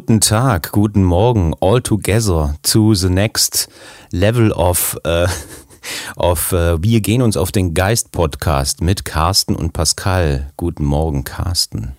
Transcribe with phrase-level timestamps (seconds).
[0.00, 3.68] Guten Tag, guten Morgen, all together to the next
[4.10, 5.26] level of, äh,
[6.16, 10.52] of äh, Wir gehen uns auf den Geist Podcast mit Carsten und Pascal.
[10.56, 11.92] Guten Morgen, Carsten.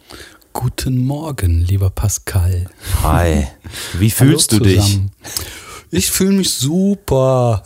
[0.51, 2.71] Guten Morgen, lieber Pascal.
[3.03, 3.45] Hi,
[3.93, 4.99] wie fühlst du dich?
[5.91, 7.61] Ich fühle mich super.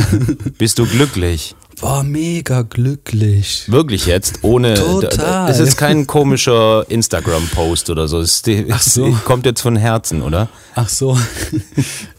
[0.56, 1.54] Bist du glücklich?
[1.84, 3.70] War mega glücklich.
[3.70, 4.38] Wirklich jetzt?
[4.40, 4.72] Ohne.
[4.72, 5.50] Total.
[5.50, 8.20] Es ist kein komischer Instagram-Post oder so.
[8.20, 9.12] Es Ach so.
[9.26, 10.48] kommt jetzt von Herzen, oder?
[10.74, 11.18] Ach so.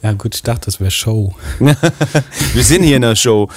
[0.03, 1.33] Ja gut, ich dachte, das wäre Show.
[1.57, 3.49] Wir sind hier in der Show.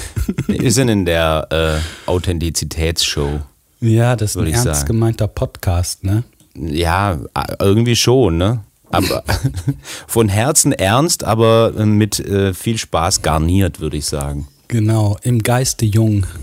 [0.46, 3.40] Wir sind in der äh, Authentizitätsshow.
[3.80, 4.86] Ja, das ist ein ernst sagen.
[4.86, 6.24] gemeinter Podcast, ne?
[6.54, 7.18] Ja,
[7.60, 8.64] irgendwie schon, ne?
[8.90, 9.24] Aber
[10.06, 14.48] von Herzen ernst, aber mit äh, viel Spaß garniert, würde ich sagen.
[14.68, 16.26] Genau, im Geiste jung.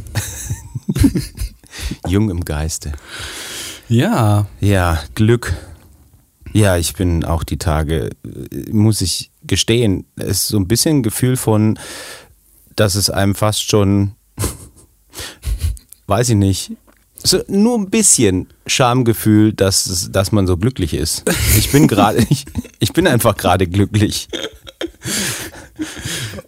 [2.08, 2.94] Jung im Geiste.
[3.88, 5.56] Ja, Ja, Glück.
[6.54, 10.98] Ja, ich bin auch die Tage, äh, muss ich gestehen, es ist so ein bisschen
[10.98, 11.78] ein Gefühl von,
[12.76, 14.14] dass es einem fast schon,
[16.08, 16.72] weiß ich nicht,
[17.16, 21.24] so nur ein bisschen Schamgefühl, dass, dass man so glücklich ist.
[21.58, 22.46] Ich bin gerade, ich,
[22.80, 24.28] ich bin einfach gerade glücklich.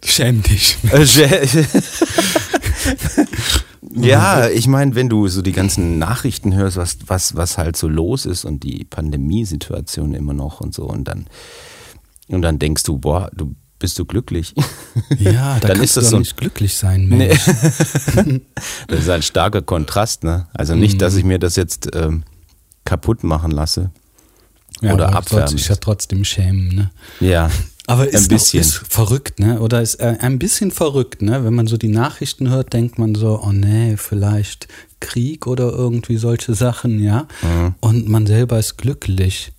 [0.04, 0.76] Schäm dich.
[0.90, 1.04] Äh,
[3.94, 7.88] Ja, ich meine, wenn du so die ganzen Nachrichten hörst, was, was, was halt so
[7.88, 11.26] los ist und die Pandemiesituation immer noch und so und dann,
[12.28, 14.54] und dann denkst du, boah, du bist du glücklich.
[15.18, 17.28] Ja, da Dann kannst ist das du so nicht glücklich sein, Nee.
[17.28, 17.40] Mensch.
[18.88, 20.48] Das ist ein starker Kontrast, ne?
[20.52, 22.24] Also nicht, dass ich mir das jetzt ähm,
[22.84, 23.90] kaputt machen lasse.
[24.80, 25.56] Ja, Oder abfärben.
[25.56, 26.90] dich ja trotzdem schämen, ne?
[27.20, 27.50] Ja.
[27.88, 28.60] Aber ist, ein bisschen.
[28.60, 29.60] Noch, ist verrückt, ne?
[29.60, 31.44] Oder ist äh, ein bisschen verrückt, ne?
[31.44, 34.68] Wenn man so die Nachrichten hört, denkt man so, oh nee, vielleicht
[35.00, 37.26] Krieg oder irgendwie solche Sachen, ja.
[37.42, 37.74] Mhm.
[37.80, 39.52] Und man selber ist glücklich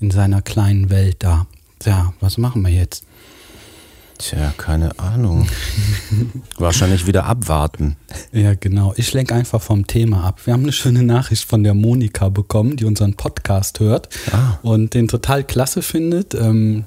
[0.00, 1.46] in seiner kleinen Welt da.
[1.84, 3.04] Ja, was machen wir jetzt?
[4.18, 5.46] Tja, keine Ahnung.
[6.58, 7.96] Wahrscheinlich wieder abwarten.
[8.32, 8.92] Ja, genau.
[8.96, 10.40] Ich lenke einfach vom Thema ab.
[10.44, 14.58] Wir haben eine schöne Nachricht von der Monika bekommen, die unseren Podcast hört Ah.
[14.62, 16.34] und den total klasse findet.
[16.34, 16.84] Ähm,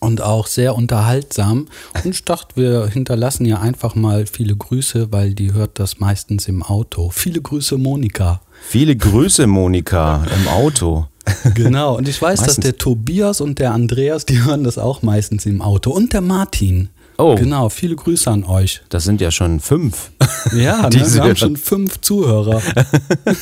[0.00, 1.66] und auch sehr unterhaltsam.
[2.04, 6.48] Und ich dachte, wir hinterlassen ihr einfach mal viele Grüße, weil die hört das meistens
[6.48, 7.10] im Auto.
[7.10, 8.40] Viele Grüße, Monika.
[8.68, 11.06] Viele Grüße, Monika, im Auto.
[11.54, 11.96] Genau.
[11.96, 12.64] Und ich weiß, dass Meistens.
[12.64, 15.90] der Tobias und der Andreas, die hören das auch meistens im Auto.
[15.90, 16.90] Und der Martin.
[17.18, 17.34] Oh.
[17.34, 17.68] Genau.
[17.68, 18.82] Viele Grüße an euch.
[18.88, 20.10] Das sind ja schon fünf.
[20.52, 21.14] Ja, ne?
[21.14, 22.60] Wir haben schon fünf Zuhörer.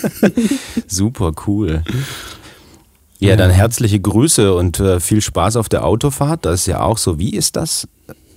[0.86, 1.82] Super cool.
[3.28, 6.44] Ja, dann herzliche Grüße und äh, viel Spaß auf der Autofahrt.
[6.44, 7.18] Das ist ja auch so.
[7.18, 7.88] Wie ist das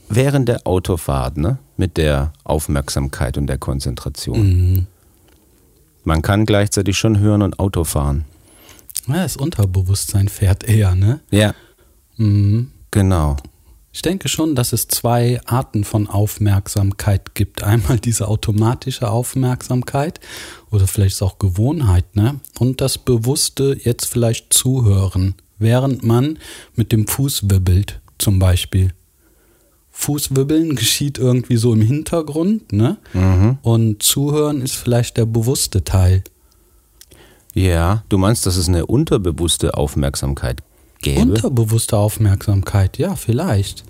[0.10, 1.58] während der Autofahrt, ne?
[1.78, 4.40] Mit der Aufmerksamkeit und der Konzentration.
[4.40, 4.88] Mhm.
[6.04, 8.26] Man kann gleichzeitig schon hören und Auto fahren.
[9.08, 11.20] Ja, das Unterbewusstsein fährt eher, ne?
[11.32, 11.54] Ja,
[12.18, 12.72] Mhm.
[12.92, 13.38] genau.
[13.98, 17.64] Ich denke schon, dass es zwei Arten von Aufmerksamkeit gibt.
[17.64, 20.20] Einmal diese automatische Aufmerksamkeit
[20.70, 22.40] oder vielleicht ist auch Gewohnheit, ne?
[22.60, 26.38] Und das bewusste jetzt vielleicht zuhören, während man
[26.76, 28.94] mit dem Fuß wibbelt, zum Beispiel.
[29.90, 32.98] Fußwibbeln geschieht irgendwie so im Hintergrund, ne?
[33.64, 36.24] Und zuhören ist vielleicht der bewusste Teil.
[37.56, 40.62] Ja, du meinst, dass es eine unterbewusste Aufmerksamkeit
[41.02, 41.22] gäbe?
[41.22, 43.84] Unterbewusste Aufmerksamkeit, ja, vielleicht.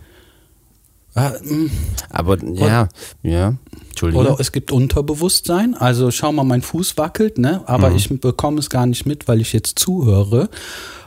[1.16, 1.72] Ah, mm,
[2.10, 2.90] Aber ja,
[3.24, 3.56] ja,
[3.90, 4.26] Entschuldigung.
[4.26, 5.74] Oder es gibt Unterbewusstsein.
[5.74, 7.64] Also schau mal, mein Fuß wackelt, ne?
[7.66, 10.50] Aber ich bekomme es gar nicht mit, weil ich jetzt zuhöre.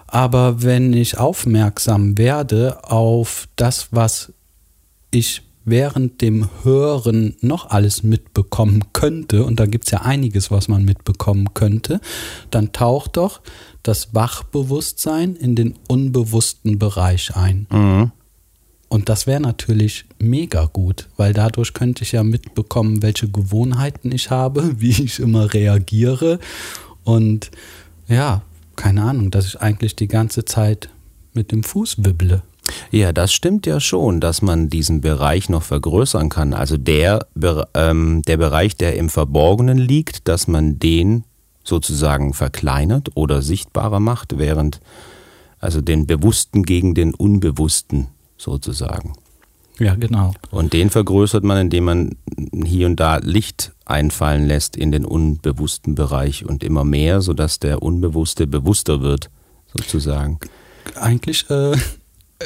[0.08, 4.32] Aber wenn ich aufmerksam werde auf das, was
[5.12, 10.68] ich während dem Hören noch alles mitbekommen könnte, und da gibt es ja einiges, was
[10.68, 12.00] man mitbekommen könnte,
[12.50, 13.40] dann taucht doch
[13.82, 17.66] das Wachbewusstsein in den unbewussten Bereich ein.
[17.70, 18.12] Mhm.
[18.88, 24.30] Und das wäre natürlich mega gut, weil dadurch könnte ich ja mitbekommen, welche Gewohnheiten ich
[24.30, 26.40] habe, wie ich immer reagiere.
[27.04, 27.50] Und
[28.08, 28.42] ja,
[28.74, 30.90] keine Ahnung, dass ich eigentlich die ganze Zeit
[31.32, 32.42] mit dem Fuß wibble.
[32.90, 36.54] Ja, das stimmt ja schon, dass man diesen Bereich noch vergrößern kann.
[36.54, 37.26] Also der,
[37.74, 41.24] ähm, der Bereich, der im Verborgenen liegt, dass man den
[41.64, 44.80] sozusagen verkleinert oder sichtbarer macht, während
[45.58, 49.12] also den Bewussten gegen den Unbewussten sozusagen.
[49.78, 50.34] Ja, genau.
[50.50, 52.16] Und den vergrößert man, indem man
[52.64, 57.82] hier und da Licht einfallen lässt in den unbewussten Bereich und immer mehr, sodass der
[57.82, 59.30] Unbewusste bewusster wird,
[59.74, 60.38] sozusagen.
[60.96, 61.76] Eigentlich äh,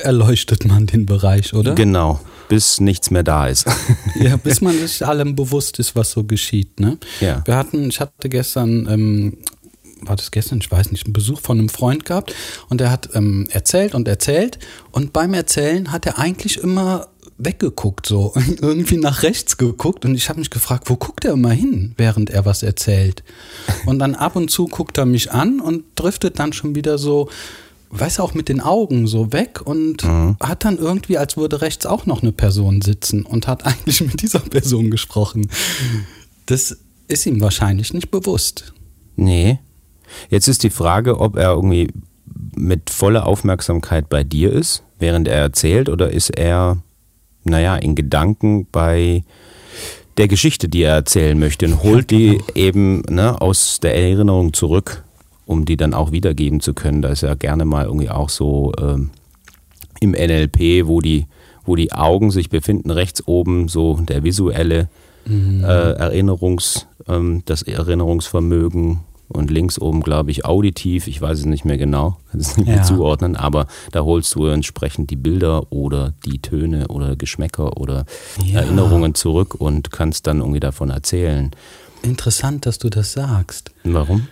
[0.02, 1.75] erleuchtet man den Bereich, oder?
[1.75, 3.67] Genau, bis nichts mehr da ist.
[4.17, 6.79] Ja, bis man sich allem bewusst ist, was so geschieht.
[6.79, 6.99] Ne?
[7.20, 7.43] Ja.
[7.44, 9.38] Wir hatten, ich hatte gestern ähm,
[10.02, 12.35] war das gestern, ich weiß nicht, einen Besuch von einem Freund gehabt
[12.69, 14.58] und der hat ähm, erzählt und erzählt
[14.93, 17.08] und beim Erzählen hat er eigentlich immer
[17.38, 21.50] weggeguckt, so irgendwie nach rechts geguckt und ich habe mich gefragt, wo guckt er immer
[21.50, 23.25] hin, während er was erzählt?
[23.87, 27.29] Und dann ab und zu guckt er mich an und driftet dann schon wieder so,
[27.99, 30.37] weiß auch mit den Augen so weg und mhm.
[30.41, 34.23] hat dann irgendwie, als würde rechts auch noch eine Person sitzen und hat eigentlich mit
[34.23, 35.49] dieser Person gesprochen.
[36.46, 36.76] Das
[37.08, 38.75] ist ihm wahrscheinlich nicht bewusst.
[39.17, 39.58] Nee.
[40.31, 41.88] Jetzt ist die Frage, ob er irgendwie
[42.56, 46.82] mit voller Aufmerksamkeit bei dir ist, während er erzählt, oder ist er
[47.44, 49.23] naja, in Gedanken bei
[50.17, 52.44] der Geschichte, die er erzählen möchte und holt ja, genau.
[52.55, 55.05] die eben ne, aus der Erinnerung zurück,
[55.46, 57.02] um die dann auch wiedergeben zu können.
[57.02, 59.11] Da ist ja gerne mal irgendwie auch so ähm,
[60.00, 61.26] im NLP, wo die,
[61.64, 64.88] wo die Augen sich befinden, rechts oben so der visuelle
[65.26, 65.64] mhm.
[65.64, 71.06] äh, Erinnerungs, ähm, das Erinnerungsvermögen und links oben, glaube ich, auditiv.
[71.06, 74.47] Ich weiß es nicht mehr genau, kann es nicht mehr zuordnen, aber da holst du
[74.47, 78.05] entsprechend die Bilder oder die Töne oder Geschmäcker oder
[78.44, 78.61] ja.
[78.61, 81.50] Erinnerungen zurück und kannst dann irgendwie davon erzählen.
[82.02, 83.73] Interessant, dass du das sagst.
[83.82, 84.29] Warum?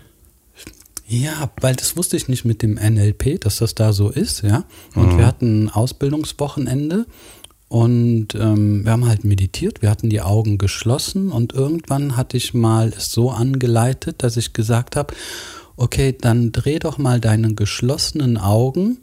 [1.13, 4.65] Ja, weil das wusste ich nicht mit dem NLP, dass das da so ist, ja.
[4.95, 5.19] Und mhm.
[5.19, 7.05] wir hatten ein Ausbildungswochenende
[7.69, 12.55] und ähm, wir haben halt meditiert, wir hatten die Augen geschlossen und irgendwann hatte ich
[12.55, 15.13] mal es so angeleitet, dass ich gesagt habe,
[15.77, 18.99] okay, dann dreh doch mal deine geschlossenen Augen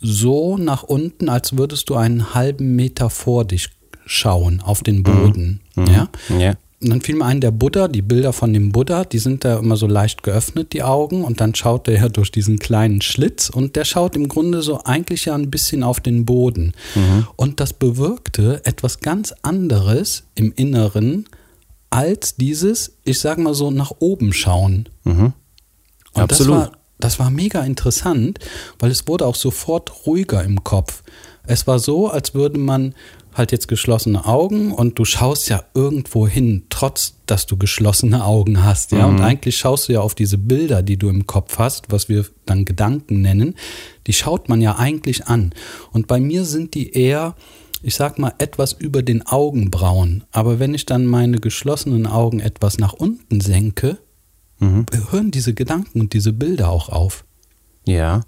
[0.00, 3.68] so nach unten, als würdest du einen halben Meter vor dich
[4.06, 5.60] schauen auf den Boden.
[5.76, 5.86] Mhm.
[5.88, 6.08] Ja?
[6.38, 6.54] ja.
[6.80, 9.58] Und dann fiel mir ein, der Buddha, die Bilder von dem Buddha, die sind da
[9.58, 13.50] immer so leicht geöffnet, die Augen, und dann schaut er ja durch diesen kleinen Schlitz
[13.50, 16.72] und der schaut im Grunde so eigentlich ja ein bisschen auf den Boden.
[16.94, 17.26] Mhm.
[17.34, 21.24] Und das bewirkte etwas ganz anderes im Inneren
[21.90, 24.88] als dieses, ich sag mal so, nach oben schauen.
[25.02, 25.32] Mhm.
[26.12, 26.54] Und Absolut.
[26.54, 28.38] Das war, das war mega interessant,
[28.78, 31.02] weil es wurde auch sofort ruhiger im Kopf.
[31.44, 32.94] Es war so, als würde man
[33.38, 38.64] halt jetzt geschlossene Augen und du schaust ja irgendwo hin, trotz dass du geschlossene Augen
[38.64, 39.06] hast, ja.
[39.06, 39.16] Mhm.
[39.16, 42.24] Und eigentlich schaust du ja auf diese Bilder, die du im Kopf hast, was wir
[42.46, 43.54] dann Gedanken nennen,
[44.06, 45.52] die schaut man ja eigentlich an.
[45.92, 47.34] Und bei mir sind die eher,
[47.82, 50.24] ich sag mal, etwas über den Augenbrauen.
[50.32, 53.98] Aber wenn ich dann meine geschlossenen Augen etwas nach unten senke,
[54.58, 54.86] mhm.
[55.10, 57.24] hören diese Gedanken und diese Bilder auch auf.
[57.86, 58.22] Ja.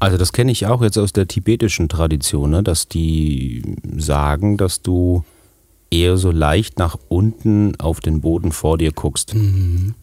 [0.00, 2.62] Also das kenne ich auch jetzt aus der tibetischen Tradition, ne?
[2.62, 3.62] dass die
[3.96, 5.24] sagen, dass du
[5.90, 9.34] eher so leicht nach unten auf den Boden vor dir guckst.
[9.34, 9.94] Mhm.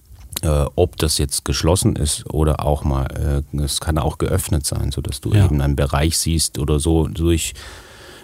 [0.43, 4.91] Äh, ob das jetzt geschlossen ist oder auch mal, äh, es kann auch geöffnet sein,
[4.91, 5.45] sodass du ja.
[5.45, 7.55] eben einen Bereich siehst oder so durch,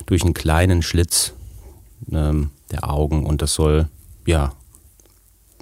[0.06, 1.34] durch einen kleinen Schlitz
[2.12, 3.88] ähm, der Augen und das soll
[4.28, 4.54] ja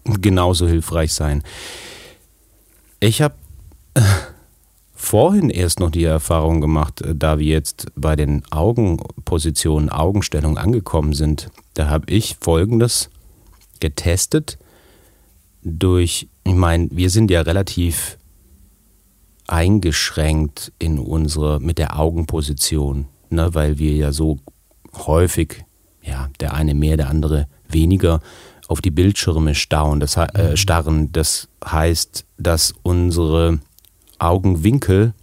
[0.03, 1.41] genauso hilfreich sein.
[2.99, 3.35] Ich habe
[5.01, 11.13] vorhin erst noch die Erfahrung gemacht, äh, da wir jetzt bei den Augenpositionen, Augenstellungen angekommen
[11.13, 11.49] sind.
[11.73, 13.09] Da habe ich Folgendes
[13.79, 14.57] getestet
[15.63, 18.17] durch, ich meine, wir sind ja relativ
[19.47, 24.37] eingeschränkt in unsere, mit der Augenposition, ne, weil wir ja so
[24.93, 25.65] häufig,
[26.03, 28.21] ja, der eine mehr, der andere weniger,
[28.67, 29.99] auf die Bildschirme starren.
[29.99, 31.11] Das, äh, starren.
[31.11, 33.59] das heißt, dass unsere
[34.21, 35.13] Augenwinkel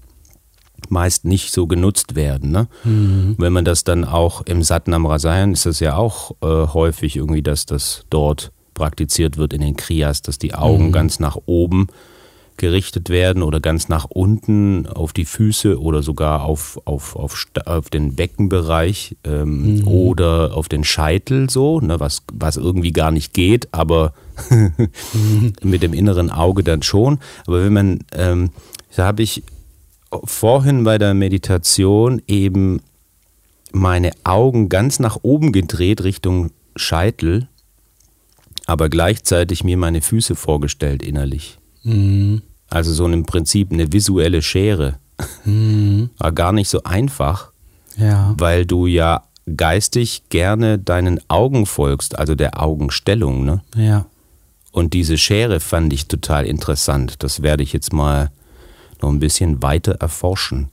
[0.88, 2.50] meist nicht so genutzt werden.
[2.50, 2.69] Ne?
[2.85, 3.35] Mhm.
[3.38, 7.43] Wenn man das dann auch im Satnam Rasayan ist das ja auch äh, häufig irgendwie,
[7.43, 10.93] dass das dort praktiziert wird in den Kriyas, dass die Augen mhm.
[10.93, 11.88] ganz nach oben
[12.59, 17.88] gerichtet werden oder ganz nach unten auf die Füße oder sogar auf, auf, auf, auf
[17.88, 19.88] den Beckenbereich ähm, mhm.
[19.88, 24.12] oder auf den Scheitel so, ne, was, was irgendwie gar nicht geht, aber
[25.62, 27.21] mit dem inneren Auge dann schon.
[27.47, 28.50] Aber wenn man ähm,
[28.99, 29.45] da habe ich
[30.25, 32.81] vorhin bei der Meditation eben
[33.71, 37.47] meine Augen ganz nach oben gedreht Richtung Scheitel,
[38.67, 41.59] aber gleichzeitig mir meine Füße vorgestellt innerlich.
[41.85, 42.43] Mhm.
[42.69, 44.99] Also so im Prinzip eine visuelle Schere.
[45.45, 46.11] Mhm.
[46.19, 47.52] War gar nicht so einfach,
[47.97, 48.35] ja.
[48.37, 49.23] weil du ja
[49.57, 53.45] geistig gerne deinen Augen folgst, also der Augenstellung.
[53.45, 53.62] Ne?
[53.76, 54.07] Ja.
[54.73, 57.23] Und diese Schere fand ich total interessant.
[57.23, 58.31] Das werde ich jetzt mal
[59.02, 60.71] noch ein bisschen weiter erforschen.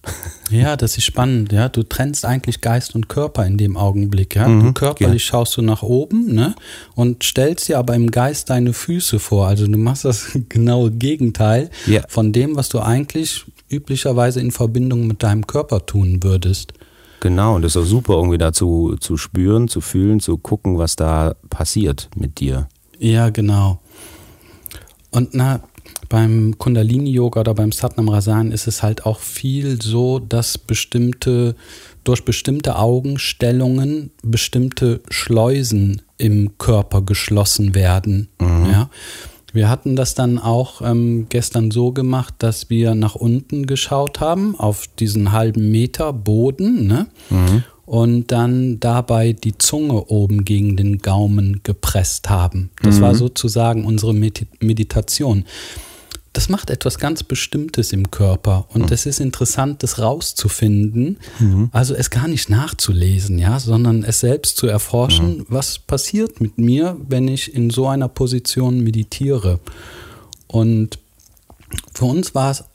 [0.50, 1.52] Ja, das ist spannend.
[1.52, 4.36] Ja, du trennst eigentlich Geist und Körper in dem Augenblick.
[4.36, 5.32] Ja, mhm, du körperlich ja.
[5.32, 6.56] schaust du nach oben, ne,
[6.96, 9.48] und stellst dir aber im Geist deine Füße vor.
[9.48, 12.04] Also du machst das genaue Gegenteil ja.
[12.08, 16.74] von dem, was du eigentlich üblicherweise in Verbindung mit deinem Körper tun würdest.
[17.22, 20.96] Genau, und das ist auch super, irgendwie dazu zu spüren, zu fühlen, zu gucken, was
[20.96, 22.68] da passiert mit dir.
[23.00, 23.80] Ja, genau.
[25.12, 25.62] Und na,
[26.16, 31.58] beim Kundalini-Yoga oder beim Satnam Rasan ist es halt auch viel so, dass bestimmte,
[32.06, 38.30] durch bestimmte Augenstellungen bestimmte Schleusen im Körper geschlossen werden.
[38.40, 38.66] Mhm.
[38.72, 38.90] Ja.
[39.52, 44.58] Wir hatten das dann auch ähm, gestern so gemacht, dass wir nach unten geschaut haben,
[44.58, 47.08] auf diesen halben Meter Boden, ne?
[47.30, 47.64] Mhm.
[47.86, 52.70] Und dann dabei die Zunge oben gegen den Gaumen gepresst haben.
[52.82, 53.02] Das mhm.
[53.02, 55.44] war sozusagen unsere Meditation
[56.36, 59.10] das macht etwas ganz Bestimmtes im Körper und es mhm.
[59.10, 61.70] ist interessant, das rauszufinden, mhm.
[61.72, 65.46] also es gar nicht nachzulesen, ja, sondern es selbst zu erforschen, mhm.
[65.48, 69.62] was passiert mit mir, wenn ich in so einer Position meditiere.
[70.48, 71.00] Und
[71.94, 72.66] für uns war es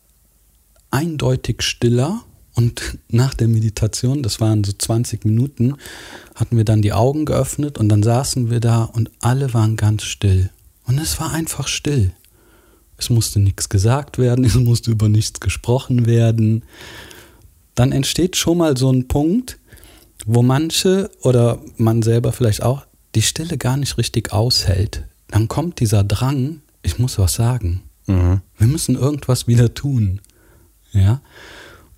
[0.91, 2.25] eindeutig stiller
[2.55, 5.77] und nach der Meditation, das waren so 20 Minuten,
[6.35, 10.05] hatten wir dann die Augen geöffnet und dann saßen wir da und alle waren ganz
[10.05, 10.49] still.
[10.87, 12.13] Und es war einfach still.
[13.01, 16.65] Es musste nichts gesagt werden, es musste über nichts gesprochen werden.
[17.75, 19.59] Dann entsteht schon mal so ein Punkt,
[20.27, 25.05] wo manche oder man selber vielleicht auch die Stille gar nicht richtig aushält.
[25.29, 27.83] Dann kommt dieser Drang, ich muss was sagen.
[28.07, 28.43] Mhm.
[28.59, 30.21] Wir müssen irgendwas wieder tun.
[30.93, 31.23] Ja.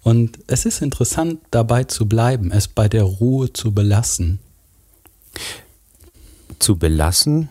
[0.02, 4.38] Und es ist interessant, dabei zu bleiben, es bei der Ruhe zu belassen.
[6.59, 7.49] Zu belassen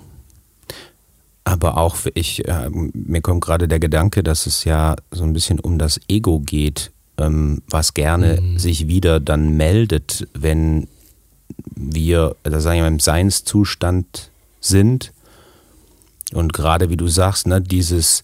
[1.43, 5.59] aber auch ich, äh, mir kommt gerade der Gedanke, dass es ja so ein bisschen
[5.59, 8.59] um das Ego geht, ähm, was gerne mhm.
[8.59, 10.87] sich wieder dann meldet, wenn
[11.75, 15.13] wir, da sagen wir, im Seinszustand sind.
[16.33, 18.23] Und gerade wie du sagst, ne, dieses,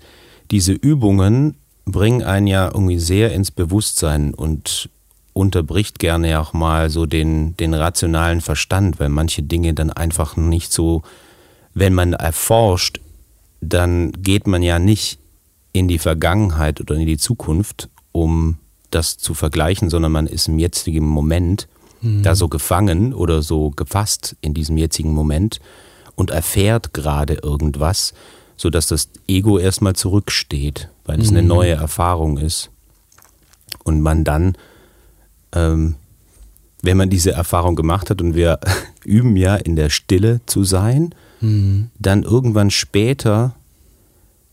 [0.51, 1.55] diese Übungen
[1.85, 4.89] bringen einen ja irgendwie sehr ins Bewusstsein und
[5.33, 10.71] unterbricht gerne auch mal so den, den rationalen Verstand, weil manche Dinge dann einfach nicht
[10.71, 11.03] so,
[11.73, 12.99] wenn man erforscht,
[13.61, 15.19] dann geht man ja nicht
[15.73, 18.57] in die Vergangenheit oder in die Zukunft, um
[18.91, 21.67] das zu vergleichen, sondern man ist im jetzigen Moment
[22.01, 22.23] mhm.
[22.23, 25.59] da so gefangen oder so gefasst in diesem jetzigen Moment
[26.15, 28.13] und erfährt gerade irgendwas,
[28.55, 31.37] sodass das Ego erstmal zurücksteht, weil es mhm.
[31.37, 32.71] eine neue Erfahrung ist.
[33.83, 34.57] Und man dann,
[35.53, 35.95] ähm,
[36.81, 38.59] wenn man diese Erfahrung gemacht hat und wir
[39.05, 41.89] üben ja in der Stille zu sein, mhm.
[41.99, 43.55] dann irgendwann später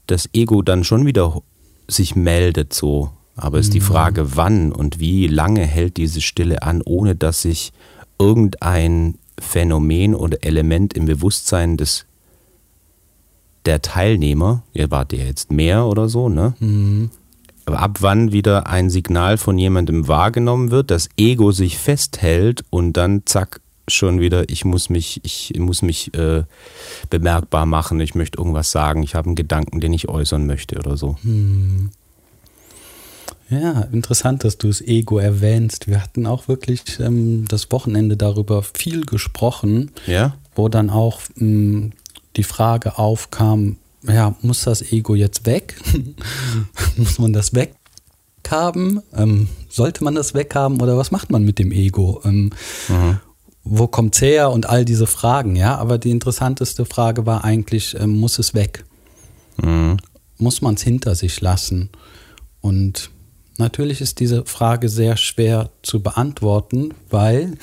[0.07, 1.43] das Ego dann schon wieder
[1.89, 3.11] sich meldet so.
[3.37, 3.85] Aber ist die mhm.
[3.85, 7.73] Frage, wann und wie lange hält diese Stille an, ohne dass sich
[8.19, 12.07] irgendein Phänomen oder Element im Bewusstsein des
[13.65, 16.55] der Teilnehmer, ihr wart ja jetzt mehr oder so, ne?
[16.61, 17.11] Mhm.
[17.67, 22.93] Aber ab wann wieder ein Signal von jemandem wahrgenommen wird, das Ego sich festhält und
[22.93, 26.45] dann zack schon wieder, ich muss mich, ich muss mich äh,
[27.11, 30.97] bemerkbar machen, ich möchte irgendwas sagen, ich habe einen Gedanken, den ich äußern möchte oder
[30.97, 31.17] so.
[31.23, 31.91] Hm.
[33.51, 35.87] Ja, interessant, dass du das Ego erwähnst.
[35.87, 40.35] Wir hatten auch wirklich ähm, das Wochenende darüber viel gesprochen, ja?
[40.55, 41.93] wo dann auch ähm,
[42.37, 45.77] die Frage aufkam, ja, muss das Ego jetzt weg?
[46.97, 49.03] muss man das weghaben?
[49.15, 52.23] Ähm, sollte man das weghaben oder was macht man mit dem Ego?
[52.25, 52.51] Ähm,
[52.89, 53.21] mhm
[53.65, 55.77] wo kommt's her und all diese Fragen, ja.
[55.77, 58.85] Aber die interessanteste Frage war eigentlich, äh, muss es weg?
[59.63, 59.97] Mhm.
[60.39, 61.91] Muss man es hinter sich lassen?
[62.61, 63.11] Und
[63.59, 67.55] natürlich ist diese Frage sehr schwer zu beantworten, weil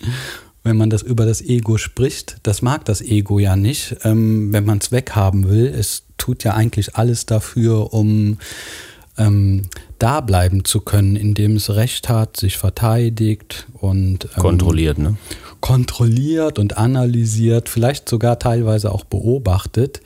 [0.62, 4.64] wenn man das über das Ego spricht, das mag das Ego ja nicht, ähm, wenn
[4.64, 5.66] man es weghaben will.
[5.66, 8.38] Es tut ja eigentlich alles dafür, um
[9.16, 9.62] ähm,
[9.98, 15.16] da bleiben zu können, indem es Recht hat, sich verteidigt und ähm, kontrolliert, ne?
[15.60, 20.00] Kontrolliert und analysiert, vielleicht sogar teilweise auch beobachtet,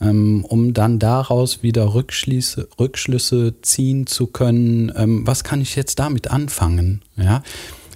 [0.00, 4.92] ähm, um dann daraus wieder Rückschlüsse, Rückschlüsse ziehen zu können.
[4.96, 7.02] Ähm, was kann ich jetzt damit anfangen?
[7.16, 7.42] Ja.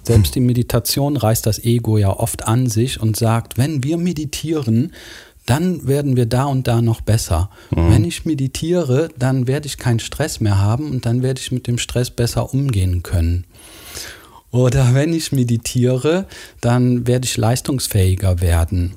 [0.03, 4.93] Selbst die Meditation reißt das Ego ja oft an sich und sagt, wenn wir meditieren,
[5.45, 7.49] dann werden wir da und da noch besser.
[7.71, 7.91] Mhm.
[7.91, 11.67] Wenn ich meditiere, dann werde ich keinen Stress mehr haben und dann werde ich mit
[11.67, 13.45] dem Stress besser umgehen können.
[14.51, 16.25] Oder wenn ich meditiere,
[16.61, 18.93] dann werde ich leistungsfähiger werden.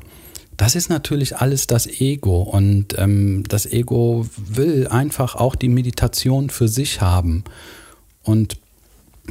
[0.57, 6.51] Das ist natürlich alles das Ego und ähm, das Ego will einfach auch die Meditation
[6.51, 7.45] für sich haben.
[8.23, 8.59] Und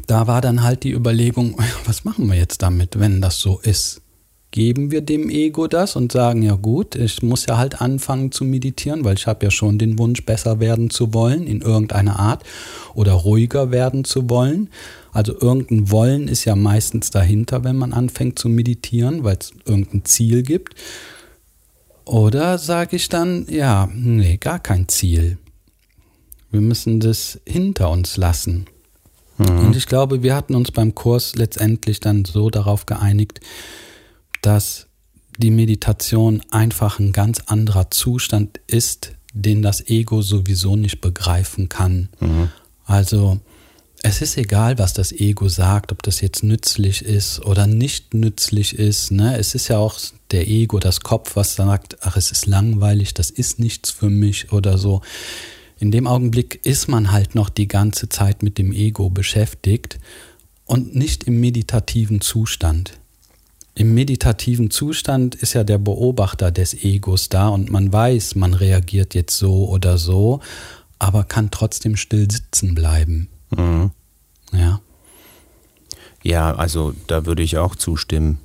[0.08, 4.02] da war dann halt die Überlegung, was machen wir jetzt damit, wenn das so ist?
[4.52, 8.44] Geben wir dem Ego das und sagen, ja gut, ich muss ja halt anfangen zu
[8.44, 12.44] meditieren, weil ich habe ja schon den Wunsch, besser werden zu wollen in irgendeiner Art
[12.94, 14.70] oder ruhiger werden zu wollen.
[15.14, 20.04] Also irgendein Wollen ist ja meistens dahinter, wenn man anfängt zu meditieren, weil es irgendein
[20.04, 20.76] Ziel gibt.
[22.04, 25.38] Oder sage ich dann, ja, nee, gar kein Ziel.
[26.50, 28.66] Wir müssen das hinter uns lassen.
[29.38, 29.68] Mhm.
[29.68, 33.40] Und ich glaube, wir hatten uns beim Kurs letztendlich dann so darauf geeinigt,
[34.42, 34.88] dass
[35.38, 42.10] die Meditation einfach ein ganz anderer Zustand ist, den das Ego sowieso nicht begreifen kann.
[42.20, 42.50] Mhm.
[42.86, 43.40] Also
[44.04, 48.78] es ist egal, was das Ego sagt, ob das jetzt nützlich ist oder nicht nützlich
[48.78, 49.12] ist.
[49.12, 49.38] Ne?
[49.38, 50.00] Es ist ja auch
[50.32, 54.52] der Ego, das Kopf, was sagt, ach, es ist langweilig, das ist nichts für mich
[54.52, 55.02] oder so.
[55.78, 60.00] In dem Augenblick ist man halt noch die ganze Zeit mit dem Ego beschäftigt
[60.66, 63.01] und nicht im meditativen Zustand.
[63.74, 69.14] Im meditativen Zustand ist ja der Beobachter des Egos da und man weiß, man reagiert
[69.16, 70.42] jetzt so oder so,
[71.00, 73.30] aber kann trotzdem still sitzen bleiben.
[73.50, 73.92] Mhm.
[74.52, 74.82] Ja.
[76.24, 78.40] Ja, also da würde ich auch zustimmen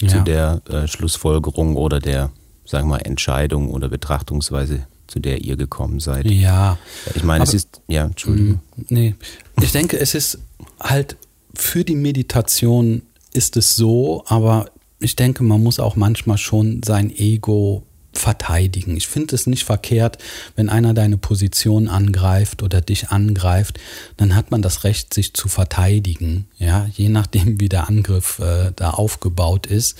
[0.00, 0.08] ja.
[0.08, 2.30] zu der äh, Schlussfolgerung oder der,
[2.64, 6.30] sagen wir mal, Entscheidung oder Betrachtungsweise, zu der ihr gekommen seid.
[6.30, 6.78] Ja.
[7.14, 8.60] Ich meine, es ist, ja, Entschuldigung.
[8.76, 9.14] Mm, nee,
[9.60, 10.38] ich denke, es ist
[10.80, 11.16] halt
[11.54, 13.02] für die Meditation
[13.38, 14.66] ist es so, aber
[14.98, 18.96] ich denke, man muss auch manchmal schon sein Ego verteidigen.
[18.96, 20.18] Ich finde es nicht verkehrt,
[20.56, 23.78] wenn einer deine Position angreift oder dich angreift,
[24.16, 28.72] dann hat man das Recht, sich zu verteidigen, ja, je nachdem, wie der Angriff äh,
[28.74, 29.96] da aufgebaut ist.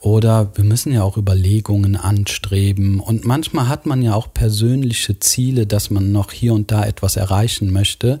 [0.00, 3.00] Oder wir müssen ja auch Überlegungen anstreben.
[3.00, 7.16] Und manchmal hat man ja auch persönliche Ziele, dass man noch hier und da etwas
[7.16, 8.20] erreichen möchte.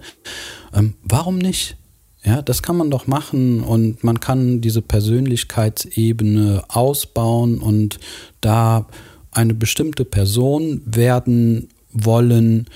[0.74, 1.76] Ähm, warum nicht?
[2.22, 7.98] Ja, das kann man doch machen und man kann diese Persönlichkeitsebene ausbauen und
[8.42, 8.86] da
[9.30, 12.68] eine bestimmte Person werden wollen.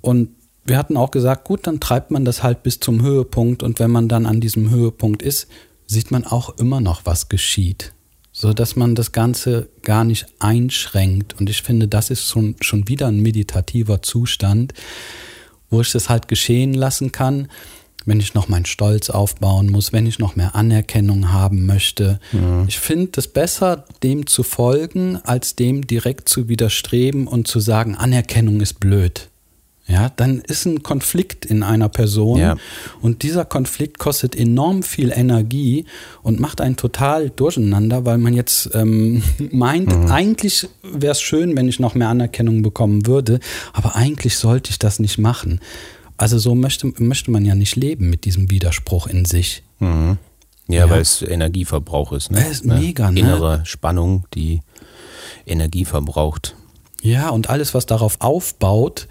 [0.00, 0.30] Und
[0.64, 3.92] wir hatten auch gesagt, gut, dann treibt man das halt bis zum Höhepunkt und wenn
[3.92, 5.46] man dann an diesem Höhepunkt ist,
[5.86, 7.92] sieht man auch immer noch, was geschieht.
[8.32, 11.38] So dass man das Ganze gar nicht einschränkt.
[11.38, 14.72] Und ich finde, das ist schon, schon wieder ein meditativer Zustand,
[15.68, 17.48] wo ich das halt geschehen lassen kann
[18.06, 22.18] wenn ich noch meinen Stolz aufbauen muss, wenn ich noch mehr Anerkennung haben möchte.
[22.32, 22.64] Mhm.
[22.68, 27.94] Ich finde es besser, dem zu folgen, als dem direkt zu widerstreben und zu sagen,
[27.94, 29.30] Anerkennung ist blöd.
[29.90, 32.56] Ja, dann ist ein Konflikt in einer Person ja.
[33.00, 35.84] und dieser Konflikt kostet enorm viel Energie
[36.22, 40.06] und macht einen total durcheinander, weil man jetzt ähm, meint, mhm.
[40.06, 43.40] eigentlich wäre es schön, wenn ich noch mehr Anerkennung bekommen würde,
[43.72, 45.60] aber eigentlich sollte ich das nicht machen.
[46.20, 49.62] Also so möchte, möchte man ja nicht leben mit diesem Widerspruch in sich.
[49.78, 50.18] Mhm.
[50.68, 52.30] Ja, ja, weil es Energieverbrauch ist.
[52.30, 52.46] Ne?
[52.46, 53.20] Ist mega, ne?
[53.20, 54.60] Innere Spannung, die
[55.46, 56.56] Energie verbraucht.
[57.00, 59.08] Ja, und alles, was darauf aufbaut,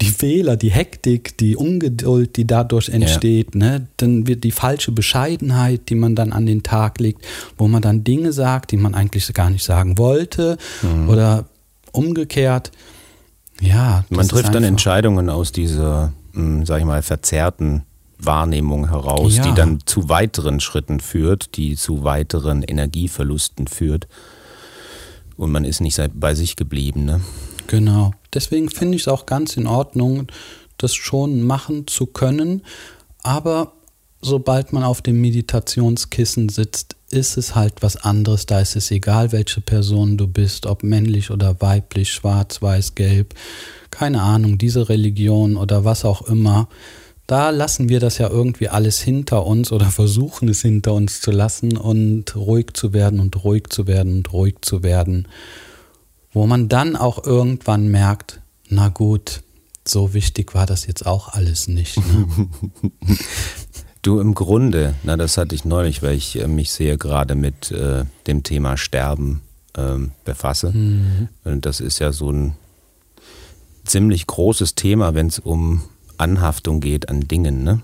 [0.00, 3.58] die Fehler, die Hektik, die Ungeduld, die dadurch entsteht, ja.
[3.58, 7.26] ne, dann wird die falsche Bescheidenheit, die man dann an den Tag legt,
[7.58, 11.08] wo man dann Dinge sagt, die man eigentlich gar nicht sagen wollte mhm.
[11.08, 11.46] oder
[11.90, 12.70] umgekehrt.
[13.60, 16.12] Ja, man trifft dann Entscheidungen aus dieser
[16.64, 17.84] sag ich mal, verzerrten
[18.18, 19.44] Wahrnehmung heraus, ja.
[19.44, 24.08] die dann zu weiteren Schritten führt, die zu weiteren Energieverlusten führt.
[25.36, 27.04] Und man ist nicht bei sich geblieben.
[27.04, 27.20] Ne?
[27.66, 28.12] Genau.
[28.34, 30.26] Deswegen finde ich es auch ganz in Ordnung,
[30.76, 32.62] das schon machen zu können.
[33.22, 33.72] Aber
[34.20, 38.46] sobald man auf dem Meditationskissen sitzt, ist es halt was anderes.
[38.46, 43.34] Da ist es egal, welche Person du bist, ob männlich oder weiblich, schwarz, weiß, gelb
[43.90, 46.68] keine Ahnung, diese Religion oder was auch immer,
[47.26, 51.30] da lassen wir das ja irgendwie alles hinter uns oder versuchen es hinter uns zu
[51.30, 55.28] lassen und ruhig zu werden und ruhig zu werden und ruhig zu werden,
[56.32, 59.42] wo man dann auch irgendwann merkt, na gut,
[59.86, 61.96] so wichtig war das jetzt auch alles nicht.
[61.96, 62.48] Ne?
[64.02, 67.70] Du im Grunde, na das hatte ich neulich, weil ich äh, mich sehr gerade mit
[67.70, 69.42] äh, dem Thema Sterben
[69.74, 70.72] äh, befasse.
[70.72, 71.28] Mhm.
[71.44, 72.54] Und das ist ja so ein
[73.90, 75.82] ziemlich großes Thema, wenn es um
[76.16, 77.64] Anhaftung geht an Dingen.
[77.64, 77.80] Ne?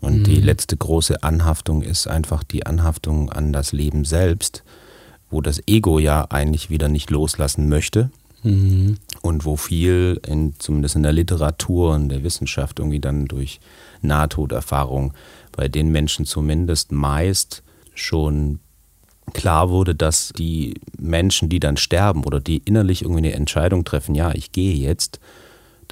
[0.00, 0.24] Und mhm.
[0.24, 4.64] die letzte große Anhaftung ist einfach die Anhaftung an das Leben selbst,
[5.30, 8.10] wo das Ego ja eigentlich wieder nicht loslassen möchte.
[8.42, 8.96] Mhm.
[9.22, 13.60] Und wo viel, in, zumindest in der Literatur und der Wissenschaft, irgendwie dann durch
[14.02, 15.14] Nahtoderfahrung
[15.52, 17.62] bei den Menschen zumindest meist
[17.94, 18.58] schon
[19.32, 24.14] klar wurde, dass die Menschen, die dann sterben oder die innerlich irgendwie eine Entscheidung treffen,
[24.14, 25.20] ja, ich gehe jetzt,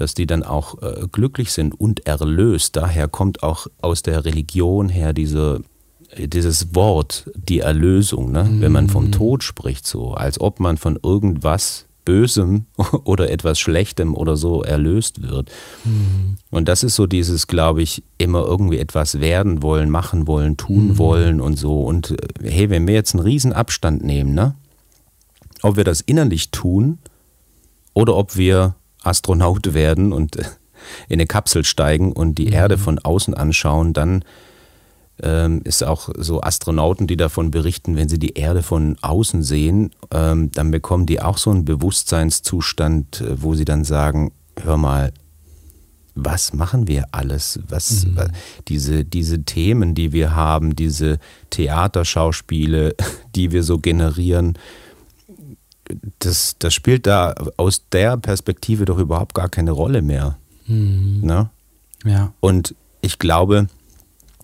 [0.03, 2.75] dass die dann auch äh, glücklich sind und erlöst.
[2.75, 5.63] Daher kommt auch aus der Religion her diese,
[6.19, 8.43] dieses Wort, die Erlösung, ne?
[8.43, 8.61] Mhm.
[8.61, 9.13] wenn man vom mhm.
[9.13, 12.67] Tod spricht, so als ob man von irgendwas Bösem
[13.05, 15.53] oder etwas Schlechtem oder so erlöst wird.
[15.85, 16.37] Mhm.
[16.51, 20.89] Und das ist so dieses, glaube ich, immer irgendwie etwas werden wollen, machen wollen, tun
[20.89, 20.99] mhm.
[20.99, 21.85] wollen und so.
[21.85, 24.57] Und äh, hey, wenn wir jetzt einen riesen Abstand nehmen, ne?
[25.63, 26.99] ob wir das innerlich tun
[27.95, 30.37] oder ob wir Astronaut werden und
[31.09, 32.53] in eine Kapsel steigen und die mhm.
[32.53, 34.25] Erde von außen anschauen, dann
[35.23, 39.91] ähm, ist auch so Astronauten, die davon berichten, wenn sie die Erde von außen sehen,
[40.11, 45.13] ähm, dann bekommen die auch so einen Bewusstseinszustand, äh, wo sie dann sagen, hör mal,
[46.15, 47.59] was machen wir alles?
[47.69, 48.19] Was, mhm.
[48.69, 51.19] diese, diese Themen, die wir haben, diese
[51.51, 52.95] Theaterschauspiele,
[53.35, 54.59] die wir so generieren,
[56.19, 60.39] das, das spielt da aus der Perspektive doch überhaupt gar keine Rolle mehr.
[60.67, 61.21] Mhm.
[61.23, 61.51] Ne?
[62.05, 62.33] Ja.
[62.41, 63.69] Und ich glaube,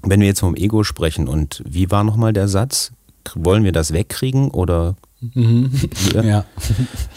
[0.02, 2.92] wenn wir jetzt vom Ego sprechen und wie war nochmal der Satz?
[3.34, 4.96] Wollen wir das wegkriegen oder?
[5.20, 5.70] Mhm.
[6.14, 6.44] Ja.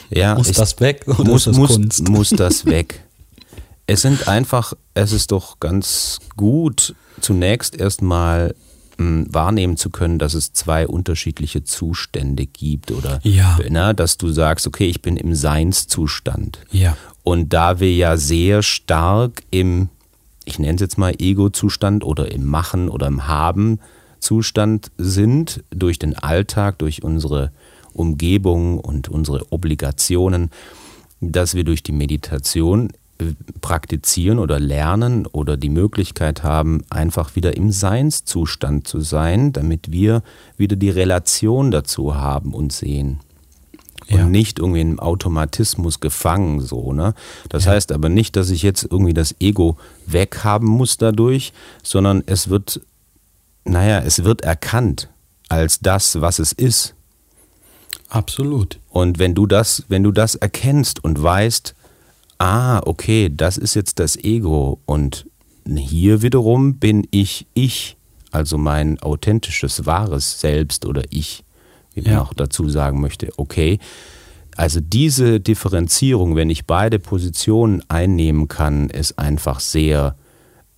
[0.09, 0.35] ja.
[0.35, 2.09] muss ich, das weg oder muss, ist das muss, Kunst?
[2.09, 3.03] Muss das weg?
[3.87, 8.55] Es sind einfach, es ist doch ganz gut, zunächst erstmal
[9.29, 13.59] wahrnehmen zu können, dass es zwei unterschiedliche Zustände gibt oder ja.
[13.69, 16.59] na, dass du sagst, okay, ich bin im Seinszustand.
[16.71, 16.97] Ja.
[17.23, 19.89] Und da wir ja sehr stark im
[20.45, 26.17] ich nenne es jetzt mal Ego-Zustand oder im Machen oder im Haben-Zustand sind, durch den
[26.17, 27.51] Alltag, durch unsere
[27.93, 30.49] Umgebung und unsere Obligationen,
[31.19, 32.91] dass wir durch die Meditation
[33.61, 40.23] praktizieren oder lernen oder die Möglichkeit haben, einfach wieder im Seinszustand zu sein, damit wir
[40.57, 43.19] wieder die Relation dazu haben und sehen
[44.07, 44.23] ja.
[44.23, 47.13] und nicht irgendwie im Automatismus gefangen so, ne?
[47.49, 47.71] Das ja.
[47.71, 51.53] heißt aber nicht, dass ich jetzt irgendwie das Ego weghaben muss dadurch,
[51.83, 52.81] sondern es wird
[53.63, 55.09] naja, es wird erkannt
[55.49, 56.95] als das, was es ist.
[58.09, 58.79] Absolut.
[58.89, 61.75] Und wenn du das, wenn du das erkennst und weißt,
[62.41, 65.27] ah, okay, das ist jetzt das Ego und
[65.67, 67.97] hier wiederum bin ich ich,
[68.31, 71.43] also mein authentisches, wahres Selbst oder Ich
[71.93, 72.21] wie man ja.
[72.21, 73.79] auch dazu sagen möchte, okay,
[74.55, 80.15] also diese Differenzierung, wenn ich beide Positionen einnehmen kann, ist einfach sehr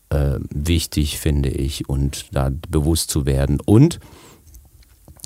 [0.10, 3.60] äh, wichtig, finde ich, und da bewusst zu werden.
[3.60, 4.00] Und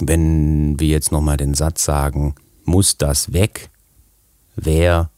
[0.01, 3.69] wenn wir jetzt nochmal den Satz sagen, muss das weg?
[4.55, 5.09] Wer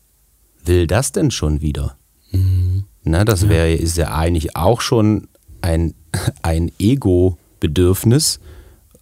[0.66, 1.96] will das denn schon wieder?
[2.32, 2.84] Mhm.
[3.04, 5.28] Na, das wäre, ist ja eigentlich auch schon
[5.62, 5.94] ein,
[6.42, 8.40] ein Ego-Bedürfnis,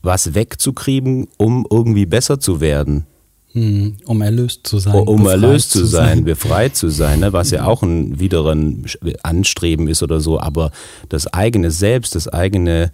[0.02, 3.06] was wegzukriegen, um irgendwie besser zu werden.
[3.54, 4.94] Hm, um erlöst zu sein.
[4.94, 7.34] Um erlöst zu sein, sein, befreit zu sein, ne?
[7.34, 8.86] was ja auch ein, wieder ein
[9.24, 10.40] Anstreben ist oder so.
[10.40, 10.72] Aber
[11.10, 12.92] das eigene Selbst, das eigene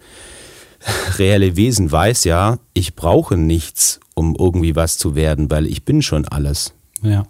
[1.18, 6.02] reelle Wesen weiß ja, ich brauche nichts, um irgendwie was zu werden, weil ich bin
[6.02, 6.72] schon alles.
[7.02, 7.24] Ja.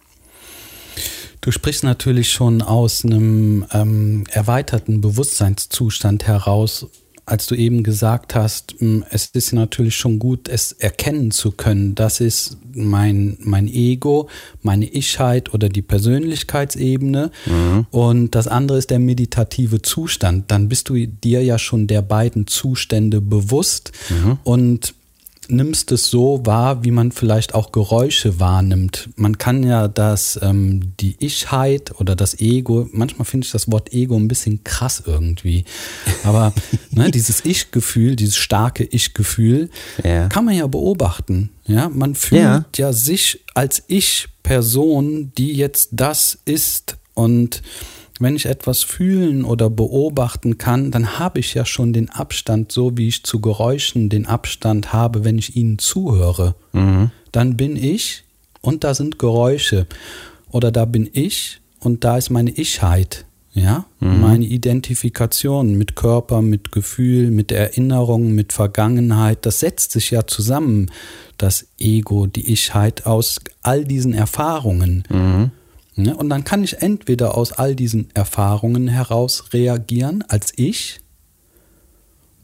[1.44, 6.86] Du sprichst natürlich schon aus einem ähm, erweiterten Bewusstseinszustand heraus
[7.26, 11.94] als du eben gesagt hast, hm, es ist natürlich schon gut, es erkennen zu können.
[11.94, 14.28] Das ist mein, mein Ego,
[14.62, 17.30] meine Ichheit oder die Persönlichkeitsebene.
[17.46, 17.86] Mhm.
[17.90, 20.50] Und das andere ist der meditative Zustand.
[20.50, 23.92] Dann bist du dir ja schon der beiden Zustände bewusst.
[24.10, 24.38] Mhm.
[24.44, 24.94] Und
[25.50, 29.08] nimmst es so wahr, wie man vielleicht auch Geräusche wahrnimmt.
[29.16, 33.92] Man kann ja das, ähm, die Ichheit oder das Ego, manchmal finde ich das Wort
[33.92, 35.64] Ego ein bisschen krass irgendwie.
[36.24, 36.52] Aber
[36.90, 39.70] ne, dieses Ich-Gefühl, dieses starke Ich-Gefühl,
[40.02, 40.28] ja.
[40.28, 41.50] kann man ja beobachten.
[41.66, 47.62] Ja, man fühlt ja, ja sich als Ich-Person, die jetzt das ist und
[48.20, 52.96] wenn ich etwas fühlen oder beobachten kann, dann habe ich ja schon den Abstand, so
[52.96, 56.54] wie ich zu Geräuschen den Abstand habe, wenn ich ihnen zuhöre.
[56.72, 57.10] Mhm.
[57.32, 58.24] Dann bin ich
[58.60, 59.86] und da sind Geräusche.
[60.50, 63.26] Oder da bin ich und da ist meine Ichheit.
[63.56, 64.20] Ja, mhm.
[64.20, 70.90] meine Identifikation mit Körper, mit Gefühl, mit Erinnerung, mit Vergangenheit, das setzt sich ja zusammen,
[71.38, 75.04] das Ego, die Ichheit aus all diesen Erfahrungen.
[75.08, 75.50] Mhm.
[75.96, 76.16] Ne?
[76.16, 81.00] Und dann kann ich entweder aus all diesen Erfahrungen heraus reagieren als ich,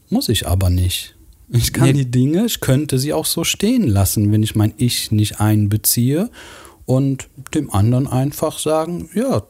[0.09, 1.15] muss ich aber nicht.
[1.49, 1.93] Ich kann nee.
[1.93, 6.29] die Dinge, ich könnte sie auch so stehen lassen, wenn ich mein Ich nicht einbeziehe
[6.85, 9.43] und dem anderen einfach sagen, ja,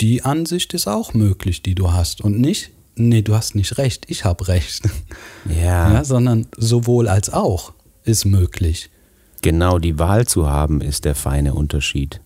[0.00, 4.06] die Ansicht ist auch möglich, die du hast und nicht, nee, du hast nicht recht,
[4.08, 4.88] ich habe recht.
[5.48, 5.92] Ja.
[5.94, 6.04] ja.
[6.04, 7.72] Sondern sowohl als auch
[8.04, 8.90] ist möglich.
[9.40, 12.20] Genau, die Wahl zu haben, ist der feine Unterschied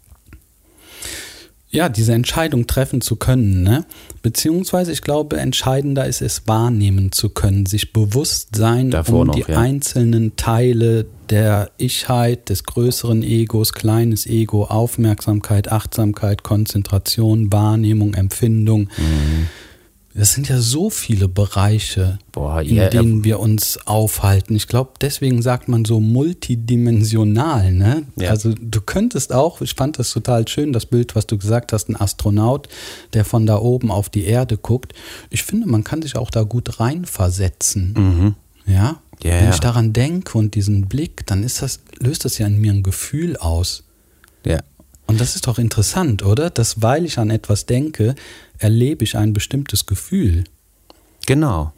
[1.72, 3.86] ja, diese Entscheidung treffen zu können, ne?
[4.20, 9.34] Beziehungsweise, ich glaube, entscheidender ist es wahrnehmen zu können, sich bewusst sein Davor um noch,
[9.34, 9.58] die ja.
[9.58, 18.90] einzelnen Teile der Ichheit, des größeren Egos, kleines Ego, Aufmerksamkeit, Achtsamkeit, Konzentration, Wahrnehmung, Empfindung.
[18.98, 19.48] Mhm.
[20.14, 24.54] Es sind ja so viele Bereiche, Boah, in ja, denen wir uns aufhalten.
[24.54, 27.72] Ich glaube, deswegen sagt man so multidimensional.
[27.72, 28.04] Ne?
[28.16, 28.30] Ja.
[28.30, 31.88] Also du könntest auch, ich fand das total schön, das Bild, was du gesagt hast,
[31.88, 32.68] ein Astronaut,
[33.14, 34.92] der von da oben auf die Erde guckt.
[35.30, 37.94] Ich finde, man kann sich auch da gut reinversetzen.
[37.96, 38.34] Mhm.
[38.70, 39.00] Ja?
[39.22, 42.72] Wenn ich daran denke und diesen Blick, dann ist das, löst das ja in mir
[42.72, 43.84] ein Gefühl aus.
[44.44, 44.58] ja.
[45.06, 46.48] Und das ist doch interessant, oder?
[46.48, 48.14] Dass weil ich an etwas denke,
[48.62, 50.44] erlebe ich ein bestimmtes Gefühl.
[51.26, 51.72] Genau.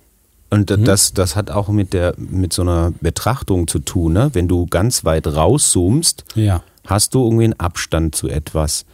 [0.50, 0.84] Und Mhm.
[0.84, 4.12] das, das hat auch mit, der, mit so einer Betrachtung zu tun.
[4.12, 4.30] Ne?
[4.34, 6.62] Wenn du ganz weit rauszoomst, Ja.
[6.86, 8.84] hast du irgendwie einen Abstand zu etwas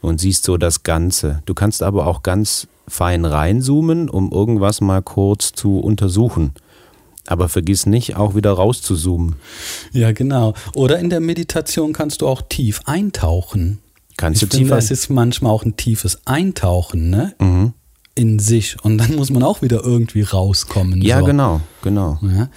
[0.00, 1.42] und siehst so das Ganze.
[1.46, 6.52] Du kannst aber auch ganz fein reinzoomen, um irgendwas mal kurz zu untersuchen.
[7.26, 9.36] Aber vergiss nicht, auch wieder rauszuzoomen.
[9.92, 10.52] Ja, genau.
[10.74, 13.78] Oder in der Meditation kannst du auch tief eintauchen.
[14.16, 17.34] Kannst ich du finde, tief es ist manchmal auch ein tiefes Eintauchen, ne?
[17.40, 17.72] Mhm.
[18.14, 18.76] In sich.
[18.84, 21.02] Und dann muss man auch wieder irgendwie rauskommen.
[21.02, 21.26] Ja, so.
[21.26, 22.18] genau, genau.
[22.22, 22.48] Ja.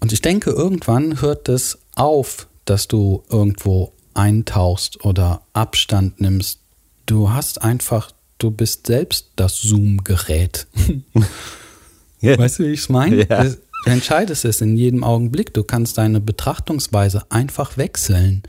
[0.00, 6.60] Und ich denke, irgendwann hört es auf, dass du irgendwo eintauchst oder Abstand nimmst.
[7.06, 10.66] Du hast einfach, du bist selbst das Zoom-Gerät.
[12.20, 13.26] Weißt du, wie ich es meine?
[13.28, 13.46] Ja.
[13.84, 15.52] Du entscheidest es in jedem Augenblick.
[15.52, 18.42] Du kannst deine Betrachtungsweise einfach wechseln.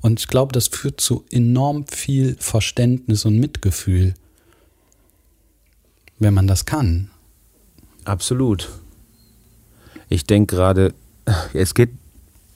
[0.00, 4.14] Und ich glaube, das führt zu enorm viel Verständnis und Mitgefühl,
[6.18, 7.10] wenn man das kann.
[8.04, 8.70] Absolut.
[10.08, 10.94] Ich denke gerade,
[11.52, 11.90] es geht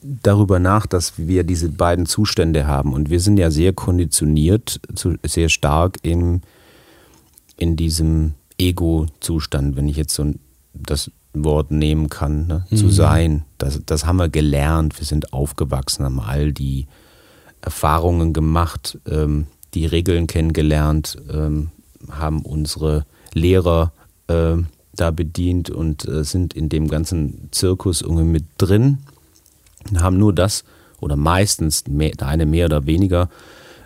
[0.01, 2.93] darüber nach, dass wir diese beiden Zustände haben.
[2.93, 4.81] Und wir sind ja sehr konditioniert,
[5.23, 6.41] sehr stark im,
[7.57, 10.33] in diesem Ego-Zustand, wenn ich jetzt so
[10.73, 12.65] das Wort nehmen kann, ne?
[12.73, 13.43] zu sein.
[13.57, 16.87] Das, das haben wir gelernt, wir sind aufgewachsen, haben all die
[17.61, 21.71] Erfahrungen gemacht, ähm, die Regeln kennengelernt, ähm,
[22.11, 23.91] haben unsere Lehrer
[24.27, 28.99] ähm, da bedient und äh, sind in dem ganzen Zirkus irgendwie mit drin
[29.89, 30.63] und haben nur das
[30.99, 33.29] oder meistens mehr, der eine mehr oder weniger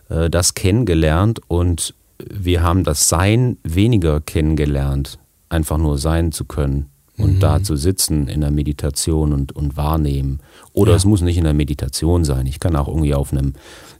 [0.10, 6.90] äh, das kennengelernt und wir haben das Sein weniger kennengelernt, einfach nur sein zu können
[7.18, 10.40] und da zu sitzen in der Meditation und, und wahrnehmen.
[10.74, 10.98] Oder Ja.
[10.98, 12.46] es muss nicht in der Meditation sein.
[12.46, 13.54] Ich kann auch irgendwie auf einem,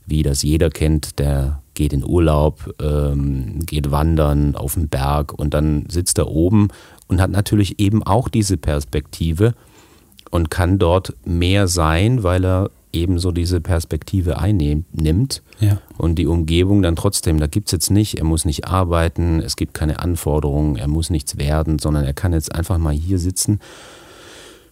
[0.06, 5.54] wie das jeder kennt, der geht in Urlaub, ähm, geht wandern auf dem Berg und
[5.54, 6.70] dann sitzt er oben
[7.08, 9.54] und hat natürlich eben auch diese Perspektive
[10.32, 15.80] und kann dort mehr sein, weil er eben so diese Perspektive einnimmt Ja.
[15.98, 19.56] und die Umgebung dann trotzdem, da gibt es jetzt nicht, er muss nicht arbeiten, es
[19.56, 23.60] gibt keine Anforderungen, er muss nichts werden, sondern er kann jetzt einfach mal hier sitzen,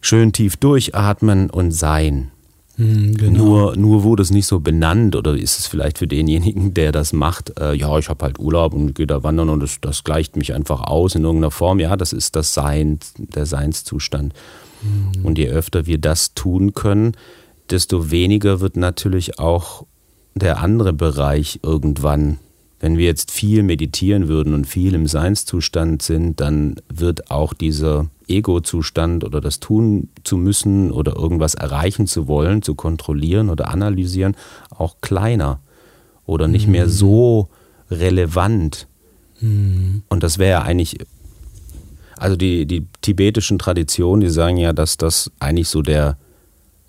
[0.01, 2.31] schön tief durchatmen und sein.
[2.77, 3.37] Hm, genau.
[3.37, 7.13] Nur, nur wurde es nicht so benannt oder ist es vielleicht für denjenigen, der das
[7.13, 10.35] macht, äh, ja, ich habe halt Urlaub und gehe da wandern und das, das gleicht
[10.35, 11.79] mich einfach aus in irgendeiner Form.
[11.79, 14.33] Ja, das ist das Sein, der Seinszustand.
[15.23, 17.13] Und je öfter wir das tun können,
[17.69, 19.85] desto weniger wird natürlich auch
[20.35, 22.39] der andere Bereich irgendwann.
[22.79, 28.09] Wenn wir jetzt viel meditieren würden und viel im Seinszustand sind, dann wird auch dieser
[28.27, 34.35] Ego-Zustand oder das tun zu müssen oder irgendwas erreichen zu wollen, zu kontrollieren oder analysieren,
[34.69, 35.61] auch kleiner
[36.25, 37.49] oder nicht mehr so
[37.89, 38.87] relevant.
[40.09, 40.97] Und das wäre ja eigentlich,
[42.17, 46.17] also die, die tibetischen Traditionen, die sagen ja, dass das eigentlich so der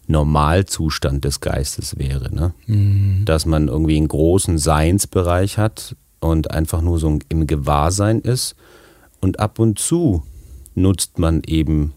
[0.09, 2.33] Normalzustand des Geistes wäre.
[2.35, 2.55] Ne?
[3.25, 8.55] Dass man irgendwie einen großen Seinsbereich hat und einfach nur so im Gewahrsein ist.
[9.21, 10.23] Und ab und zu
[10.75, 11.93] nutzt man eben,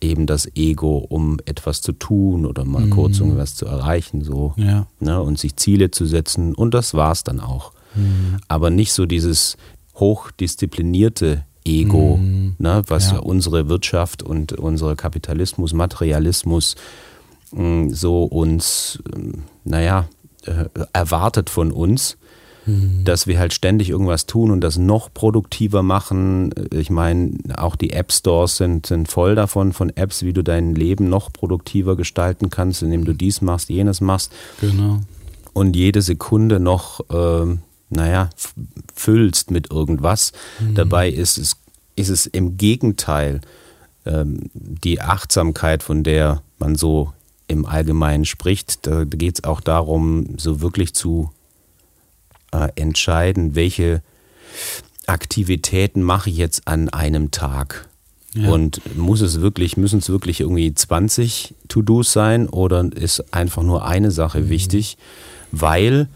[0.00, 4.24] eben das Ego, um etwas zu tun oder mal kurz irgendwas zu erreichen.
[4.24, 4.86] So Ja.
[5.00, 7.72] ne, und sich Ziele zu setzen und das war's dann auch.
[8.48, 9.56] Aber nicht so dieses
[9.96, 12.18] hochdisziplinierte Ego,
[12.58, 13.18] ne, was Ja.
[13.18, 16.74] unsere Wirtschaft und unser Kapitalismus, Materialismus
[17.90, 20.08] so uns, ähm, naja,
[20.44, 22.16] äh, erwartet von uns,
[22.64, 26.54] dass wir halt ständig irgendwas tun und das noch produktiver machen.
[26.72, 30.76] Ich meine, auch die App Stores sind, sind voll davon, von Apps, wie du dein
[30.76, 35.00] Leben noch produktiver gestalten kannst, indem du dies machst, jenes machst Genau.
[35.54, 38.30] und jede Sekunde noch, ähm, naja,
[38.94, 40.30] füllst mit irgendwas.
[40.74, 41.56] Dabei ist es,
[41.96, 43.40] ist es im Gegenteil
[44.06, 47.12] ähm, die Achtsamkeit, von der man so
[47.48, 48.86] im Allgemeinen spricht.
[48.86, 51.30] Da geht es auch darum, so wirklich zu
[52.52, 54.02] äh, entscheiden, welche
[55.06, 57.88] Aktivitäten mache ich jetzt an einem Tag.
[58.34, 58.50] Ja.
[58.50, 63.84] Und muss es wirklich, müssen es wirklich irgendwie 20 To-Dos sein oder ist einfach nur
[63.84, 64.48] eine Sache Mhm.
[64.48, 64.96] wichtig?
[65.50, 66.08] Weil,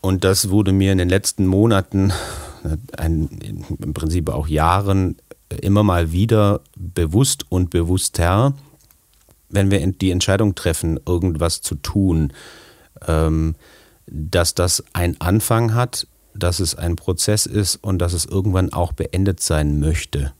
[0.00, 2.12] und das wurde mir in den letzten Monaten
[2.96, 5.16] ein, im Prinzip auch Jahren
[5.60, 8.54] immer mal wieder bewusst und bewusster,
[9.48, 12.32] wenn wir die Entscheidung treffen, irgendwas zu tun,
[13.06, 13.54] ähm,
[14.06, 18.92] dass das einen Anfang hat, dass es ein Prozess ist und dass es irgendwann auch
[18.92, 20.32] beendet sein möchte.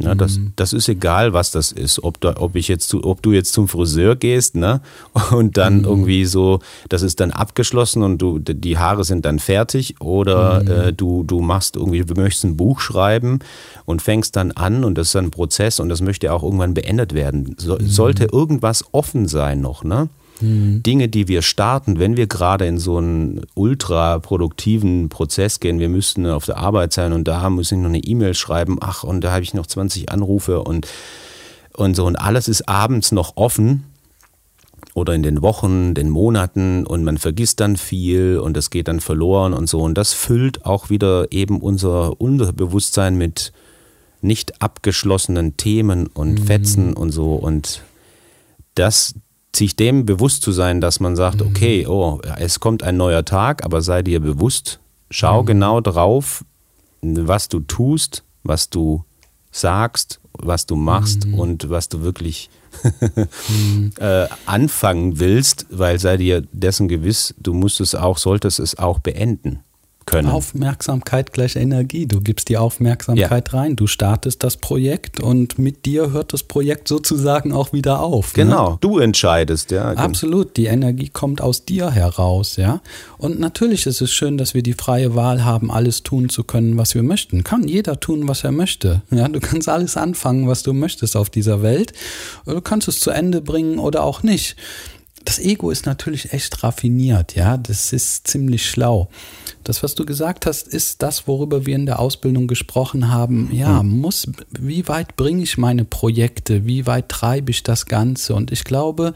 [0.00, 0.52] Ja, das, mhm.
[0.54, 2.04] das ist egal, was das ist.
[2.04, 4.80] Ob, da, ob, ich jetzt zu, ob du jetzt zum Friseur gehst ne?
[5.32, 5.84] und dann mhm.
[5.84, 10.70] irgendwie so, das ist dann abgeschlossen und du, die Haare sind dann fertig oder mhm.
[10.70, 13.40] äh, du, du machst irgendwie, du möchtest ein Buch schreiben
[13.86, 17.12] und fängst dann an und das ist ein Prozess und das möchte auch irgendwann beendet
[17.12, 17.56] werden.
[17.58, 17.88] So, mhm.
[17.88, 20.08] sollte irgendwas offen sein noch, ne?
[20.40, 20.82] Mhm.
[20.82, 25.88] Dinge, die wir starten, wenn wir gerade in so einen ultra produktiven Prozess gehen, wir
[25.88, 29.22] müssten auf der Arbeit sein und da muss ich noch eine E-Mail schreiben, ach, und
[29.22, 30.86] da habe ich noch 20 Anrufe und,
[31.74, 32.06] und so.
[32.06, 33.84] Und alles ist abends noch offen
[34.94, 39.00] oder in den Wochen, den Monaten und man vergisst dann viel und das geht dann
[39.00, 39.80] verloren und so.
[39.80, 43.52] Und das füllt auch wieder eben unser Unterbewusstsein mit
[44.20, 46.44] nicht abgeschlossenen Themen und mhm.
[46.44, 47.34] Fetzen und so.
[47.34, 47.82] Und
[48.74, 49.14] das,
[49.54, 51.48] sich dem bewusst zu sein, dass man sagt, mhm.
[51.48, 54.80] okay, oh, es kommt ein neuer Tag, aber sei dir bewusst,
[55.10, 55.46] schau mhm.
[55.46, 56.44] genau drauf,
[57.02, 59.04] was du tust, was du
[59.50, 61.34] sagst, was du machst mhm.
[61.34, 62.50] und was du wirklich
[63.48, 63.92] mhm.
[63.98, 68.98] äh, anfangen willst, weil sei dir dessen gewiss, du musst es auch, solltest es auch
[68.98, 69.60] beenden
[70.08, 70.28] können.
[70.28, 72.06] Aufmerksamkeit gleich Energie.
[72.06, 73.58] Du gibst die Aufmerksamkeit ja.
[73.58, 78.36] rein, du startest das Projekt und mit dir hört das Projekt sozusagen auch wieder auf.
[78.36, 78.44] Ne?
[78.44, 78.78] Genau, ne?
[78.80, 79.92] du entscheidest, ja.
[79.92, 82.80] Absolut, die Energie kommt aus dir heraus, ja.
[83.18, 86.78] Und natürlich ist es schön, dass wir die freie Wahl haben, alles tun zu können,
[86.78, 87.44] was wir möchten.
[87.44, 89.02] Kann jeder tun, was er möchte.
[89.10, 91.92] Ja, du kannst alles anfangen, was du möchtest auf dieser Welt.
[92.46, 94.56] Du kannst es zu Ende bringen oder auch nicht
[95.28, 99.08] das Ego ist natürlich echt raffiniert, ja, das ist ziemlich schlau.
[99.68, 103.50] Das, was du gesagt hast, ist das, worüber wir in der Ausbildung gesprochen haben.
[103.52, 104.00] Ja, hm.
[104.00, 104.26] muss,
[104.58, 106.64] wie weit bringe ich meine Projekte?
[106.64, 108.34] Wie weit treibe ich das Ganze?
[108.34, 109.12] Und ich glaube,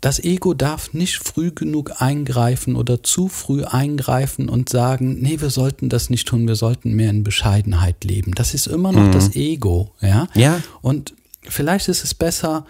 [0.00, 5.50] das Ego darf nicht früh genug eingreifen oder zu früh eingreifen und sagen, nee, wir
[5.50, 8.32] sollten das nicht tun, wir sollten mehr in Bescheidenheit leben.
[8.34, 9.12] Das ist immer noch mhm.
[9.12, 10.26] das Ego, ja?
[10.34, 10.60] Ja.
[10.82, 12.66] Und vielleicht ist es besser,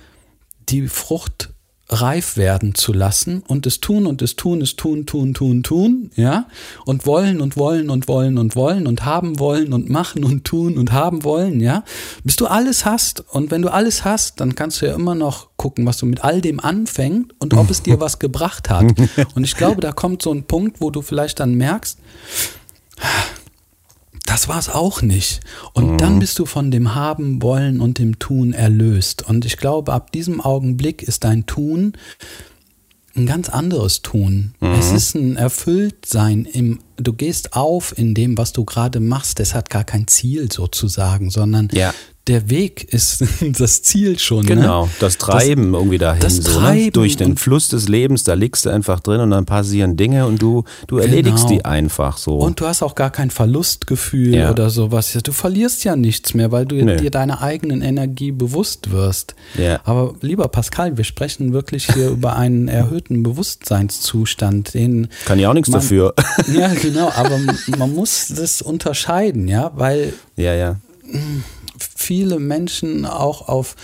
[0.68, 1.48] die Frucht
[1.90, 6.10] reif werden zu lassen und es tun und es tun, es tun, tun, tun, tun,
[6.14, 6.46] ja,
[6.86, 10.78] und wollen und wollen und wollen und wollen und haben wollen und machen und tun
[10.78, 11.84] und haben wollen, ja,
[12.22, 15.48] bis du alles hast und wenn du alles hast, dann kannst du ja immer noch
[15.56, 18.84] gucken, was du mit all dem anfängst und ob es dir was gebracht hat.
[19.34, 21.98] Und ich glaube, da kommt so ein Punkt, wo du vielleicht dann merkst,
[24.26, 25.40] das war es auch nicht.
[25.72, 25.98] Und mhm.
[25.98, 29.22] dann bist du von dem Haben, Wollen und dem Tun erlöst.
[29.22, 31.94] Und ich glaube, ab diesem Augenblick ist dein Tun
[33.16, 34.54] ein ganz anderes Tun.
[34.60, 34.72] Mhm.
[34.72, 39.40] Es ist ein Erfülltsein im, du gehst auf in dem, was du gerade machst.
[39.40, 41.92] Das hat gar kein Ziel sozusagen, sondern ja
[42.30, 43.24] der Weg ist
[43.58, 44.44] das Ziel schon.
[44.46, 44.54] Ne?
[44.54, 44.90] Genau, ne?
[45.00, 46.22] das Treiben das, irgendwie dahin.
[46.22, 46.90] Das so, ne?
[46.92, 50.40] Durch den Fluss des Lebens, da liegst du einfach drin und dann passieren Dinge und
[50.40, 51.08] du, du genau.
[51.08, 52.38] erledigst die einfach so.
[52.38, 54.50] Und du hast auch gar kein Verlustgefühl ja.
[54.52, 55.12] oder sowas.
[55.24, 56.96] Du verlierst ja nichts mehr, weil du nee.
[56.96, 59.34] dir deiner eigenen Energie bewusst wirst.
[59.58, 59.80] Ja.
[59.84, 64.74] Aber lieber Pascal, wir sprechen wirklich hier über einen erhöhten Bewusstseinszustand.
[64.74, 66.14] Den Kann ich auch nichts man, dafür.
[66.52, 67.38] Ja, genau, aber
[67.76, 70.12] man muss das unterscheiden, ja, weil.
[70.36, 70.76] Ja, ja
[72.10, 73.76] viele Menschen auch auf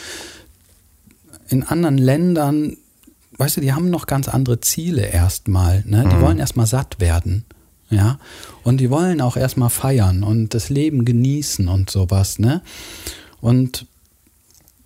[1.47, 2.77] in anderen Ländern,
[3.39, 5.85] weißt du, die haben noch ganz andere Ziele erstmal.
[5.87, 6.09] Ne?
[6.11, 6.23] Die mhm.
[6.23, 7.45] wollen erstmal satt werden.
[7.89, 8.19] Ja.
[8.65, 12.63] Und die wollen auch erstmal feiern und das Leben genießen und sowas, ne?
[13.41, 13.87] Und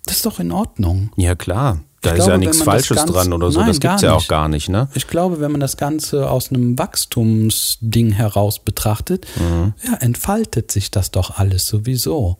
[0.05, 1.09] das ist doch in Ordnung.
[1.15, 1.79] Ja, klar.
[2.01, 3.59] Da ich ist glaube, ja nichts Falsches Ganze, dran oder so.
[3.59, 4.87] Nein, das gibt es ja auch gar nicht, ne?
[4.93, 9.73] Ich glaube, wenn man das Ganze aus einem Wachstumsding heraus betrachtet, mhm.
[9.83, 12.37] ja, entfaltet sich das doch alles sowieso.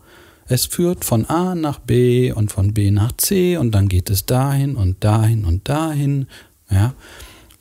[0.51, 4.25] Es führt von A nach B und von B nach C und dann geht es
[4.25, 6.27] dahin und dahin und dahin.
[6.69, 6.93] Ja.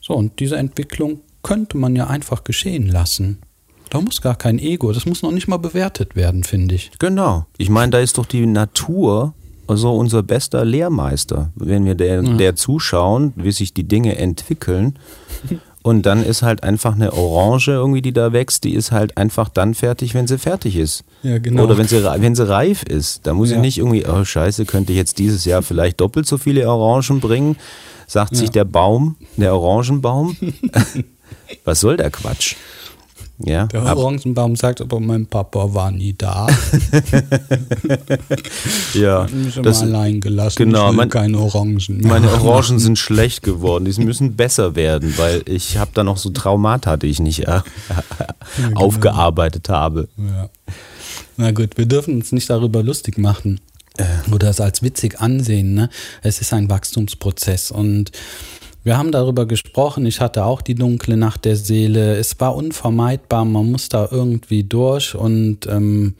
[0.01, 3.37] So, und diese Entwicklung könnte man ja einfach geschehen lassen.
[3.89, 6.91] Da muss gar kein Ego, das muss noch nicht mal bewertet werden, finde ich.
[6.99, 7.45] Genau.
[7.57, 9.35] Ich meine, da ist doch die Natur
[9.67, 12.33] also unser bester Lehrmeister, wenn wir der, ja.
[12.33, 14.99] der zuschauen, wie sich die Dinge entwickeln
[15.83, 19.49] Und dann ist halt einfach eine Orange irgendwie, die da wächst, die ist halt einfach
[19.49, 21.03] dann fertig, wenn sie fertig ist.
[21.23, 21.63] Ja, genau.
[21.63, 23.25] Oder wenn sie, wenn sie reif ist.
[23.25, 23.55] Da muss ja.
[23.55, 27.19] ich nicht irgendwie, oh scheiße, könnte ich jetzt dieses Jahr vielleicht doppelt so viele Orangen
[27.19, 27.57] bringen,
[28.05, 28.39] sagt ja.
[28.39, 30.37] sich der Baum, der Orangenbaum.
[31.65, 32.55] Was soll der Quatsch?
[33.45, 36.47] Ja, Der Orangenbaum sagt, aber mein Papa war nie da.
[38.93, 39.23] ja.
[39.23, 40.57] Hat mich immer Das, allein gelassen.
[40.63, 42.07] genau, ich mein- keine Orangen mehr.
[42.07, 43.85] meine Orangen sind schlecht geworden.
[43.85, 47.61] Die müssen besser werden, weil ich habe da noch so Traumata, die ich nicht äh,
[48.57, 48.81] genau.
[48.81, 50.07] aufgearbeitet habe.
[50.17, 50.49] Ja.
[51.37, 53.59] Na gut, wir dürfen uns nicht darüber lustig machen
[53.97, 54.05] Äh.
[54.33, 55.73] oder es als witzig ansehen.
[55.73, 55.89] Ne?
[56.21, 58.11] Es ist ein Wachstumsprozess und
[58.83, 60.05] wir haben darüber gesprochen.
[60.05, 62.15] Ich hatte auch die dunkle Nacht der Seele.
[62.17, 63.45] Es war unvermeidbar.
[63.45, 66.15] Man muss da irgendwie durch und ähm,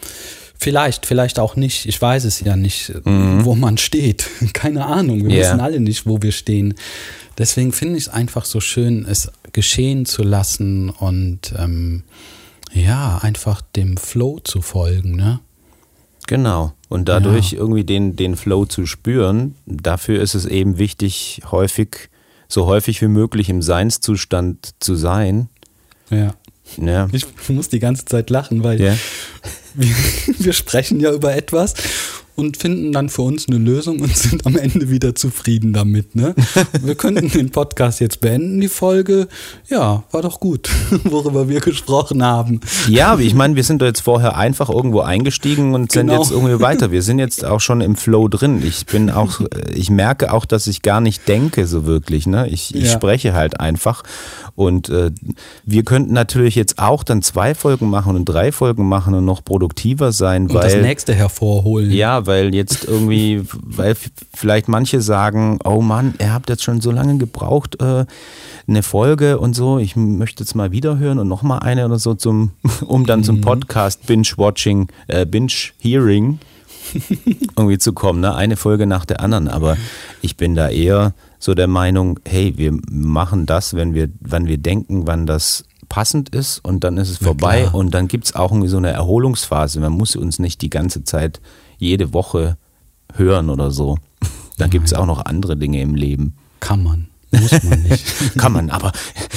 [0.60, 1.86] vielleicht, vielleicht auch nicht.
[1.88, 4.30] Ich weiß es ja nicht, wo man steht.
[4.54, 5.26] Keine Ahnung.
[5.26, 5.40] Wir Ja.
[5.42, 6.76] wissen alle nicht, wo wir stehen.
[7.38, 12.04] Deswegen finde ich es einfach so schön, es geschehen zu lassen und ähm,
[12.74, 15.40] ja, einfach dem Flow zu folgen, ne?
[16.28, 16.74] Genau.
[16.88, 22.10] Und dadurch irgendwie den, den Flow zu spüren, dafür ist es eben wichtig, häufig,
[22.52, 25.50] so häufig wie möglich im Seinszustand zu sein.
[26.10, 26.34] Ja.
[26.78, 27.08] Ja.
[27.12, 28.96] Ich muss die ganze Zeit lachen, weil Ja.
[29.74, 29.96] wir,
[30.40, 31.74] wir sprechen ja über etwas
[32.42, 36.16] und finden dann für uns eine Lösung und sind am Ende wieder zufrieden damit.
[36.16, 36.36] Ne?
[36.84, 39.28] Wir könnten den Podcast jetzt beenden, die Folge.
[39.70, 40.70] Ja, war doch gut,
[41.06, 42.60] worüber wir gesprochen haben.
[42.90, 46.22] Ja, ich meine, wir sind da jetzt vorher einfach irgendwo eingestiegen und sind Genau.
[46.22, 46.92] jetzt irgendwie weiter.
[46.92, 48.62] Wir sind jetzt auch schon im Flow drin.
[48.66, 49.40] Ich bin auch,
[49.74, 52.26] ich merke auch, dass ich gar nicht denke so wirklich.
[52.28, 52.48] Ne?
[52.50, 52.90] Ich, ich Ja.
[52.92, 54.04] spreche halt einfach.
[54.56, 55.12] Und äh,
[55.66, 59.44] wir könnten natürlich jetzt auch dann zwei Folgen machen und drei Folgen machen und noch
[59.44, 61.92] produktiver sein, Und das weil nächste hervorholen.
[61.92, 63.96] ja, weil jetzt irgendwie, weil
[64.34, 68.06] vielleicht manche sagen, oh Mann, ihr habt jetzt schon so lange gebraucht, äh,
[68.68, 72.00] eine Folge und so, ich möchte jetzt mal wieder hören und noch mal eine oder
[72.00, 72.52] so zum,
[72.86, 76.40] um dann zum Podcast Binge-Watching, äh, Binge-Hearing
[77.58, 78.36] irgendwie zu kommen, ne?
[78.36, 79.48] Eine Folge nach der anderen.
[79.48, 79.78] Aber
[80.22, 84.58] ich bin da eher so der Meinung, hey, wir machen das, wenn wir, wann wir
[84.58, 88.52] denken, wann das passend ist und dann ist es vorbei und dann gibt es auch
[88.52, 89.82] irgendwie so eine Erholungsphase.
[89.82, 91.42] Man muss uns nicht die ganze Zeit
[91.82, 92.58] jede Woche
[93.16, 93.98] hören oder so.
[94.58, 96.36] Da gibt es auch noch andere Dinge im Leben.
[96.60, 97.08] Kann man.
[97.32, 98.06] Muss man nicht.
[98.38, 98.92] Kann man, aber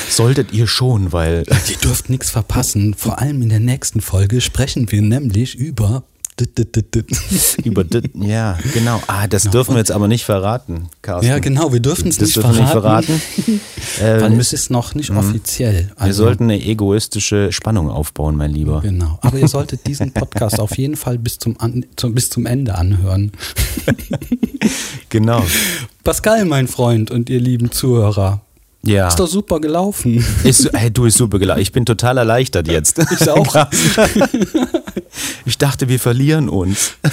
[0.08, 2.94] solltet ihr schon, weil Ihr dürft nichts verpassen.
[2.94, 6.04] Vor allem in der nächsten Folge sprechen wir nämlich über.
[7.64, 9.00] über ja, genau.
[9.06, 11.28] Ah, das dürfen wir jetzt aber nicht verraten, Carsten.
[11.28, 12.60] Ja, genau, wir dürfen es nicht wir verraten.
[12.60, 13.20] nicht verraten.
[14.00, 15.92] Äh, Weil wir es ist noch nicht offiziell.
[15.96, 18.80] wir Also, sollten eine egoistische Spannung aufbauen, mein Lieber.
[18.80, 19.18] Genau.
[19.22, 22.74] Aber ihr solltet diesen Podcast auf jeden Fall bis zum, an, zum, bis zum Ende
[22.74, 23.32] anhören.
[25.10, 25.44] Genau.
[26.02, 28.40] Pascal, mein Freund und ihr lieben Zuhörer.
[28.82, 29.08] Ja.
[29.08, 30.24] Ist doch super gelaufen.
[30.42, 31.60] Ist, hey, du ist super gelaufen.
[31.60, 32.98] Ich bin total erleichtert jetzt.
[32.98, 33.54] Ich auch.
[35.46, 36.96] Ich dachte, wir verlieren uns.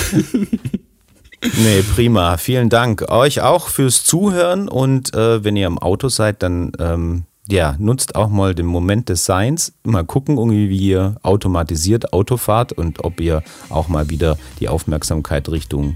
[1.43, 2.37] Nee, prima.
[2.37, 3.09] Vielen Dank.
[3.09, 8.13] Euch auch fürs Zuhören und äh, wenn ihr im Auto seid, dann ähm, ja, nutzt
[8.15, 9.73] auch mal den Moment des Seins.
[9.83, 14.69] Mal gucken, irgendwie, wie ihr automatisiert Auto fahrt und ob ihr auch mal wieder die
[14.69, 15.95] Aufmerksamkeit Richtung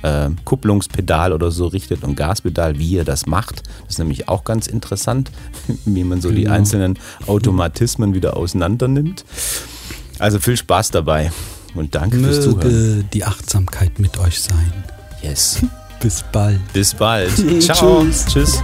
[0.00, 3.62] äh, Kupplungspedal oder so richtet und Gaspedal, wie ihr das macht.
[3.82, 5.30] Das ist nämlich auch ganz interessant,
[5.84, 6.54] wie man so die Genau.
[6.54, 9.26] einzelnen Automatismen wieder auseinander nimmt.
[10.18, 11.32] Also viel Spaß dabei
[11.74, 12.72] und danke fürs Zuhören.
[12.72, 14.72] Möge die Achtsamkeit mit euch sein.
[15.22, 15.58] Yes.
[16.00, 16.60] Bis bald.
[16.72, 17.32] Bis bald.
[17.62, 18.04] Ciao.
[18.04, 18.26] Tschüss.
[18.26, 18.62] Tschüss.